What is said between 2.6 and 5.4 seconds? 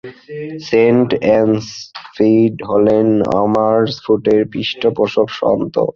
হলেন আমার্সফুর্টের পৃষ্ঠপোষক